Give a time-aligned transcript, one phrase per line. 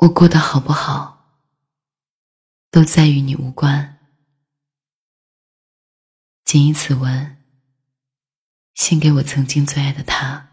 [0.00, 1.42] 我过得好不好，
[2.70, 3.98] 都在与你无关。
[6.42, 7.44] 谨以此文，
[8.72, 10.52] 献给我曾经最爱的他。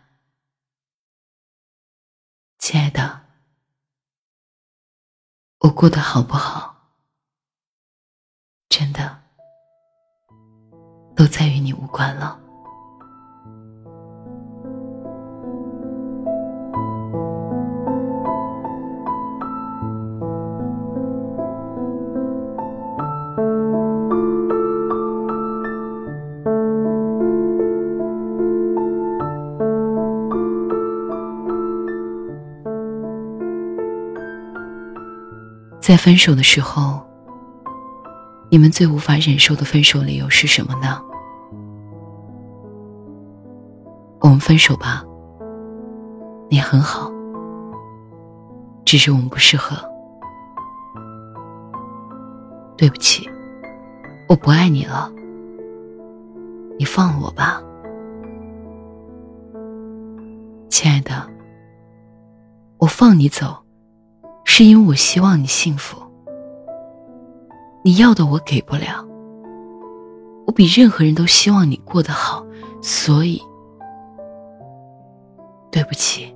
[2.59, 3.25] 亲爱的，
[5.59, 6.91] 我过得好不好，
[8.67, 9.23] 真的
[11.15, 12.46] 都在与你无关了。
[35.87, 37.01] 在分手的时候，
[38.51, 41.01] 你们最无法忍受的分手理由是什么呢？
[44.19, 45.01] 我们分手吧。
[46.49, 47.09] 你很好，
[48.83, 49.77] 只是我们不适合。
[52.75, 53.29] 对不起，
[54.27, 55.09] 我不爱你了。
[56.77, 57.61] 你放了我吧，
[60.67, 61.25] 亲爱的。
[62.77, 63.66] 我放你走。
[64.57, 66.01] 是因为我希望你幸福，
[67.83, 69.05] 你要的我给不了。
[70.47, 72.43] 我比任何人都希望你过得好，
[72.81, 73.39] 所以
[75.71, 76.35] 对不起。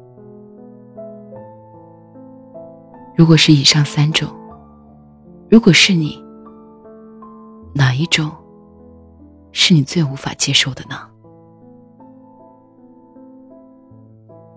[3.15, 4.29] 如果是以上三种，
[5.49, 6.23] 如果是你，
[7.73, 8.29] 哪一种
[9.51, 10.95] 是你最无法接受的呢？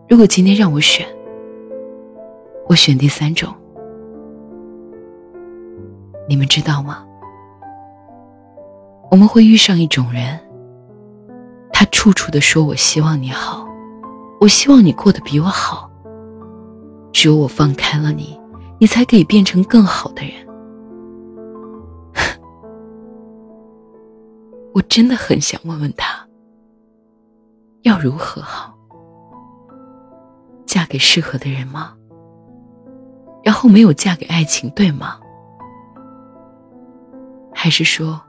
[0.07, 1.09] 如果今天让我选。
[2.67, 3.55] 我选第三种，
[6.29, 7.07] 你们知道吗？
[9.11, 10.41] 我们会遇上一种人，
[11.73, 13.69] 他处处的说我希望你好，
[14.41, 15.91] 我希望你过得比我好。
[17.13, 18.41] 只有我放开了你，
[18.81, 20.33] 你才可以变成更好的人。
[24.75, 26.27] 我真的很想问问他，
[27.83, 28.75] 要如何好？
[30.67, 31.95] 嫁给适合的人吗？
[33.45, 35.21] 然后没有嫁给爱情，对吗？
[37.55, 38.21] 还是说，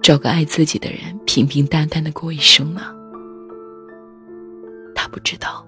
[0.00, 2.80] 找个爱自己的人，平平淡淡的过一生呢？
[4.94, 5.66] 他不知道，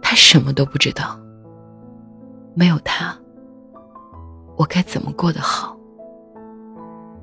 [0.00, 1.18] 他什么都不知道。
[2.54, 3.16] 没有他，
[4.56, 5.76] 我该怎么过得好？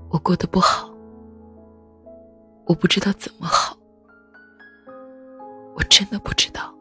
[0.09, 0.91] 我过得不好，
[2.65, 3.77] 我不知道怎么好，
[5.73, 6.73] 我真的不知道。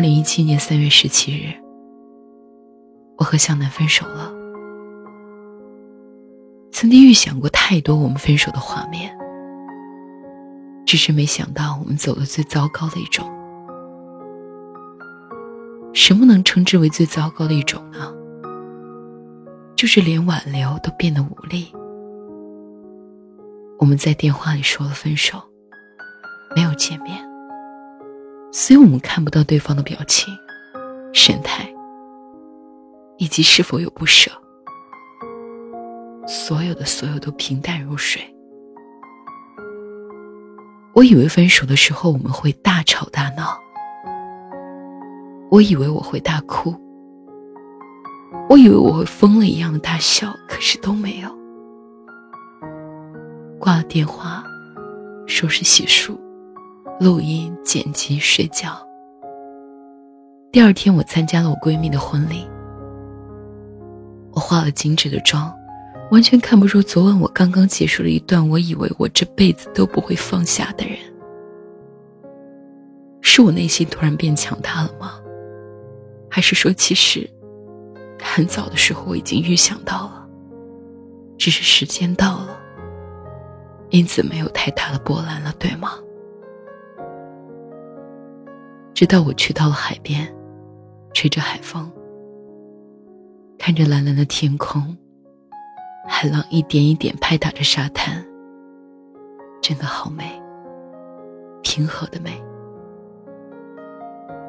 [0.00, 1.52] 二零一七年三月十七日，
[3.18, 4.32] 我和向南分手了。
[6.72, 9.14] 曾经预想过太多我们分手的画面，
[10.86, 13.30] 只是没想到我们走的最糟糕的一种。
[15.92, 18.10] 什么能称之为最糟糕的一种呢？
[19.76, 21.70] 就是连挽留都变得无力。
[23.78, 25.38] 我们在电话里说了分手，
[26.56, 27.29] 没有见面。
[28.62, 30.36] 所以我们看不到对方的表情、
[31.14, 31.66] 神态，
[33.16, 34.30] 以及是否有不舍。
[36.26, 38.20] 所有的所有都平淡如水。
[40.92, 43.58] 我以为分手的时候我们会大吵大闹，
[45.50, 46.76] 我以为我会大哭，
[48.50, 51.30] 我以为我会疯了一样的大笑，可是都没有。
[53.58, 54.44] 挂了电话，
[55.26, 56.14] 收拾洗漱。
[57.00, 58.78] 录音、剪辑、睡觉。
[60.52, 62.46] 第二天，我参加了我闺蜜的婚礼。
[64.32, 65.50] 我化了精致的妆，
[66.10, 70.98] 完全看不出昨晚我刚刚结束了一段我以为我这辈子都不会放下的人。
[73.22, 75.18] 是我内心突然变强大了吗？
[76.30, 77.26] 还是说，其实
[78.22, 80.28] 很早的时候我已经预想到了，
[81.38, 82.60] 只是时间到了，
[83.88, 85.94] 因此没有太大的波澜了，对吗？
[89.00, 90.28] 直到我去到了海边，
[91.14, 91.90] 吹着海风，
[93.58, 94.94] 看着蓝蓝的天空，
[96.06, 98.22] 海浪一点一点拍打着沙滩，
[99.62, 100.38] 真的好美，
[101.62, 102.30] 平和的美。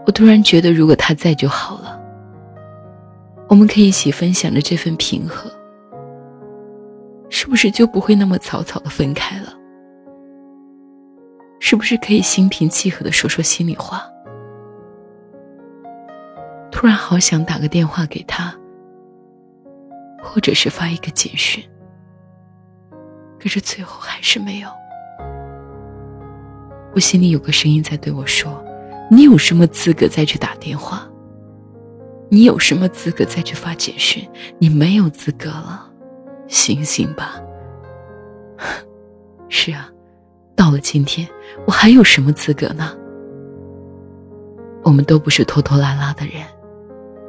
[0.06, 1.98] 我突然觉得，如果他在就好了，
[3.48, 5.50] 我们可以一起分享着这份平和，
[7.30, 9.54] 是不是就不会那么草草的分开了？
[11.62, 14.04] 是不是可以心平气和的说说心里话？
[16.82, 18.52] 突然好想打个电话给他，
[20.20, 21.64] 或者是发一个简讯，
[23.40, 24.70] 可是最后还是没有。
[26.96, 28.66] 我心里有个声音在对我说
[29.12, 31.08] ：“你有什么资格再去打电话？
[32.32, 34.28] 你有什么资格再去发简讯？
[34.58, 35.88] 你没有资格了，
[36.48, 37.40] 醒醒吧！
[39.50, 39.88] 是啊，
[40.56, 41.28] 到了今天，
[41.68, 42.98] 我还有什么资格呢？
[44.82, 46.44] 我们都不是拖拖拉拉的人，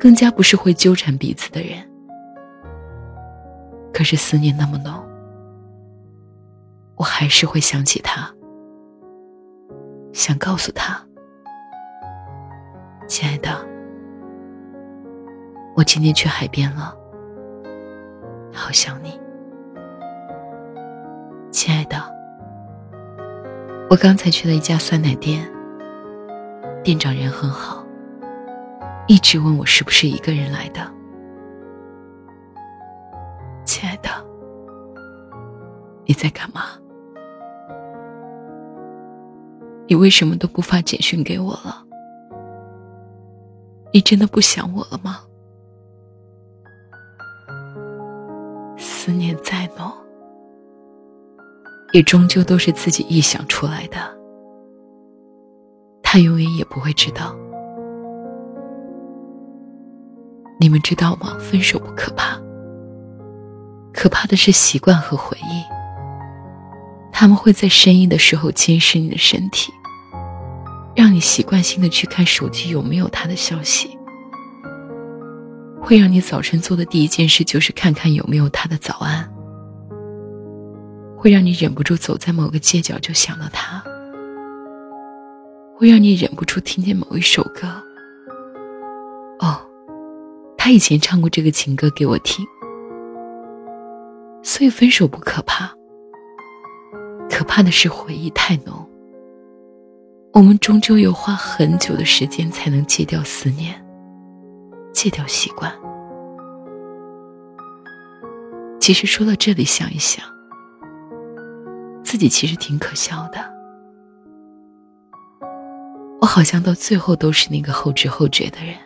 [0.02, 1.78] 更加不是会纠缠彼此的人。
[3.94, 4.92] 可是思念那么浓，
[6.96, 8.28] 我还是会想起他，
[10.12, 11.00] 想告诉他，
[13.06, 13.64] 亲爱的。
[15.76, 16.92] 我今天去海边了，
[18.52, 19.20] 好想你，
[21.52, 21.96] 亲爱的。
[23.88, 25.48] 我刚才去了一家酸奶店，
[26.82, 27.81] 店长人很好，
[29.12, 30.90] 一直问我是不是一个人来的，
[33.62, 34.08] 亲爱的。
[36.06, 36.62] 你在干嘛？
[39.86, 41.84] 你为什么都不发简讯给我了？
[43.92, 45.20] 你真的不想我了吗？
[48.78, 49.92] 思念再浓，
[51.92, 53.98] 也终究都是自己臆想出来的。
[56.02, 57.36] 他永远也不会知道。
[60.62, 61.36] 你们知道吗？
[61.40, 62.40] 分手不可怕，
[63.92, 65.64] 可怕的是习惯和回忆。
[67.12, 69.72] 他们会在深夜的时候侵蚀你的身体，
[70.94, 73.98] 让你习惯性的去看手机有没有他的消息。
[75.80, 79.28] 会让你早晨做的第一件事就是看看有没有他的早安，
[81.16, 83.82] 会让你忍不住走在某个街角就想到他，
[85.76, 87.82] 会让你忍不住听见某一首歌。
[90.64, 92.46] 他以前唱过这个情歌给我听，
[94.44, 95.68] 所以分手不可怕，
[97.28, 98.88] 可怕的是回忆太浓。
[100.32, 103.74] 我们终究要花很久的时间才能戒掉思念。
[104.92, 105.68] 戒掉习惯。
[108.78, 110.24] 其实说到这里，想一想，
[112.04, 113.52] 自己其实挺可笑的。
[116.20, 118.76] 我好像到最后都是那个后知后觉的人。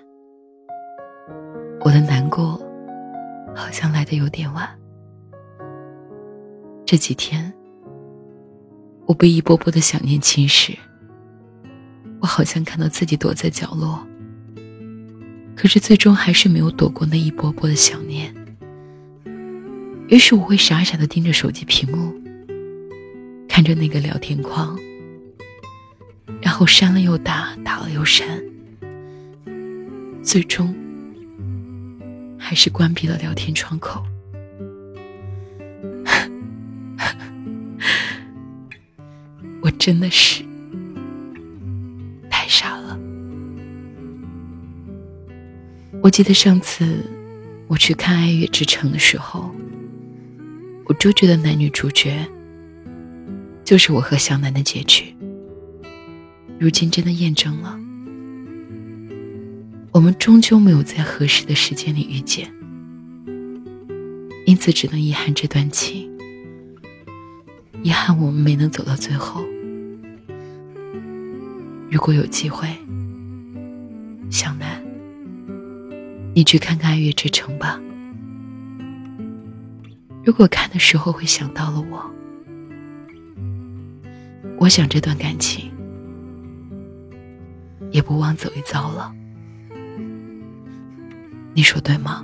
[1.87, 2.61] 我的难过，
[3.55, 4.69] 好像来的有点晚。
[6.85, 7.55] 这几天，
[9.05, 10.77] 我被一波波的想念侵蚀。
[12.19, 14.05] 我好像看到自己躲在角落。
[15.55, 18.35] 可是最终还是没有躲过那一波波的想念。
[20.09, 22.13] 于是我会傻傻的盯着手机屏幕，
[23.49, 24.77] 看着那个聊天框，
[26.43, 28.27] 然后删了又打，打了又删，
[30.21, 30.75] 最终
[32.49, 34.01] 还是关闭了聊天窗口。
[39.61, 40.45] 我真的是
[42.31, 42.97] 太傻了。
[46.01, 47.05] 我记得上次
[47.67, 49.53] 我去看《爱乐之城》的时候，
[50.85, 52.25] 我就觉得男女主角
[53.65, 55.13] 就是我和向南的结局。
[56.61, 57.77] 如今真的验证了，
[59.97, 62.53] 我们终究没有在合适的时间里遇见，
[64.45, 66.07] 因此只能遗憾这段情，
[67.83, 69.43] 遗憾我们没能走到最后。
[71.91, 72.69] 如果有机会，
[74.31, 74.85] 向南。
[76.35, 77.81] 你去看看《爱乐之城》吧。
[80.23, 82.05] 如果看的时候会想到了我，
[84.59, 85.71] 我想这段感情
[87.91, 89.16] 也不枉走一遭了。
[91.57, 92.23] 你说对吗？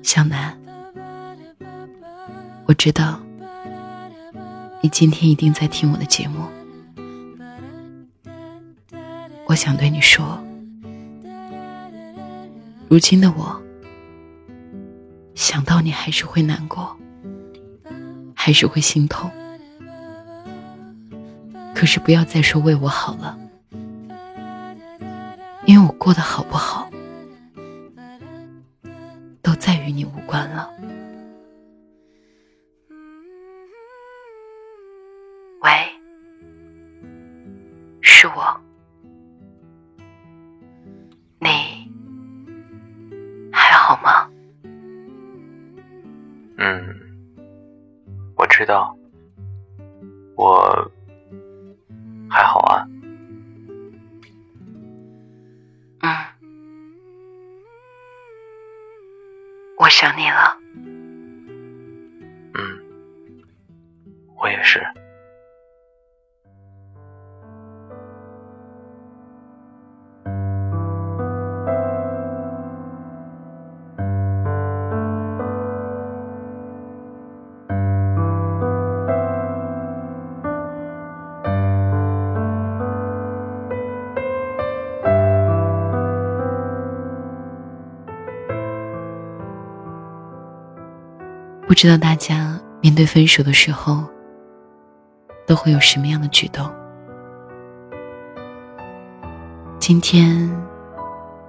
[0.00, 0.56] 向南，
[2.66, 3.20] 我知道
[4.80, 6.46] 你今天一定在听我的节目。
[9.46, 10.40] 我想对你说，
[12.88, 13.60] 如今的我，
[15.34, 16.96] 想到你还是会难过，
[18.36, 19.28] 还是会心痛。
[21.74, 23.36] 可是不要再说为我好了，
[25.70, 26.90] 因为我过得好不好，
[29.40, 30.68] 都再与你无关了。
[35.60, 35.70] 喂，
[38.00, 38.60] 是我。
[41.38, 41.48] 你
[43.52, 44.28] 还好吗？
[46.58, 46.84] 嗯，
[48.34, 48.98] 我知道，
[50.34, 50.90] 我
[52.28, 52.84] 还好啊。
[59.90, 60.59] 想你了。
[91.80, 94.06] 知道大家面对分手的时候
[95.46, 96.70] 都会有什么样的举动。
[99.78, 100.46] 今天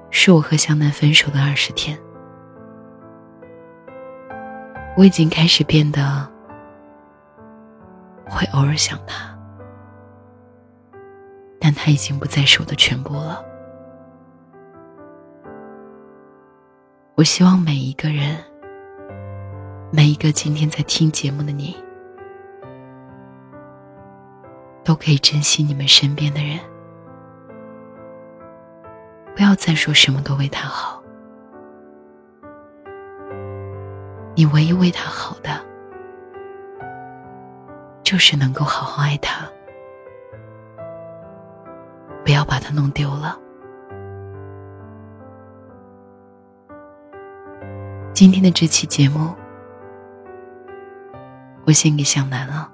[0.09, 1.99] 是我和向南分手的二十天，
[4.95, 6.25] 我已经开始变得
[8.29, 9.37] 会偶尔想他，
[11.59, 13.43] 但他已经不再是我的全部了。
[17.15, 18.37] 我希望每一个人。
[19.93, 21.75] 每一个今天在听节目的你，
[24.85, 26.57] 都可以珍惜你们身边的人，
[29.35, 31.03] 不要再说什么都为他好。
[34.33, 35.49] 你唯一为他好的，
[38.01, 39.45] 就是能够好好爱他，
[42.23, 43.37] 不要把他弄丢了。
[48.13, 49.35] 今天的这期节目。
[51.63, 52.69] 我献给向南了，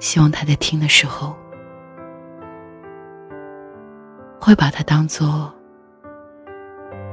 [0.00, 1.34] 希望他在听的时候，
[4.40, 5.54] 会把它当做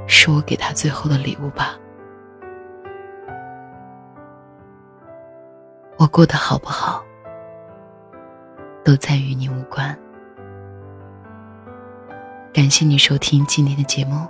[0.07, 1.77] 是我给他最后的礼物吧。
[5.97, 7.01] 我过得好不好，
[8.83, 9.97] 都再与你无关。
[12.51, 14.27] 感谢你收听今天的节目。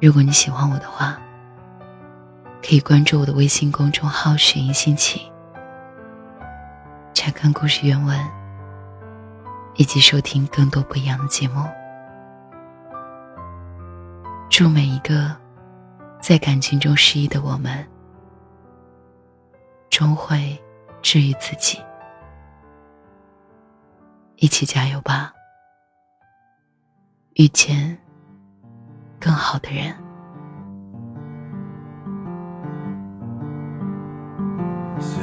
[0.00, 1.18] 如果你喜欢我的话。
[2.62, 5.20] 可以关注我的微信公众号“雪音心情”，
[7.12, 8.16] 查看故事原文，
[9.74, 11.68] 以及收听更多不一样的节目。
[14.48, 15.36] 祝每一个
[16.20, 17.84] 在感情中失意的我们，
[19.90, 20.56] 终会
[21.02, 21.78] 治愈自己。
[24.36, 25.32] 一起加油吧，
[27.34, 27.98] 遇见
[29.20, 30.01] 更好的人。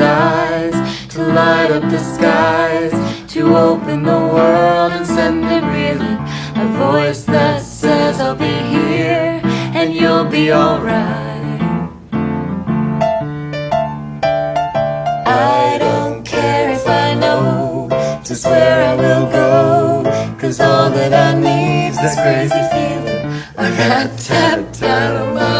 [0.00, 0.74] eyes
[1.10, 2.92] to light up the skies,
[3.32, 6.20] to open the world and send it reeling.
[6.56, 9.40] A voice that says, I'll be here
[9.78, 11.60] and you'll be alright.
[15.26, 17.88] I don't care if I know
[18.24, 20.36] just where I will go.
[20.38, 23.10] Cause all that I need's this crazy feeling
[23.58, 25.59] I got tapped out of my